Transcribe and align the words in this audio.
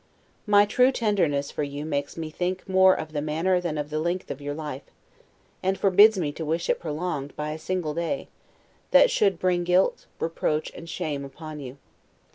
My 0.47 0.65
true 0.65 0.91
tenderness 0.91 1.51
for 1.51 1.61
you 1.61 1.85
makes 1.85 2.17
me 2.17 2.31
think 2.31 2.67
more 2.67 2.95
of 2.95 3.11
the 3.11 3.21
manner 3.21 3.61
than 3.61 3.77
of 3.77 3.91
the 3.91 3.99
length 3.99 4.31
of 4.31 4.41
your 4.41 4.55
life, 4.55 4.81
and 5.61 5.77
forbids 5.77 6.17
me 6.17 6.31
to 6.31 6.43
wish 6.43 6.71
it 6.71 6.79
prolonged, 6.79 7.35
by 7.35 7.51
a 7.51 7.59
single 7.59 7.93
day, 7.93 8.27
that 8.89 9.11
should 9.11 9.37
bring 9.37 9.63
guilt, 9.63 10.07
reproach, 10.19 10.71
and 10.73 10.89
shame 10.89 11.23
upon 11.23 11.59
you. 11.59 11.77